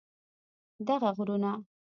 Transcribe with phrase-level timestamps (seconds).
[0.87, 1.51] دغه غرونه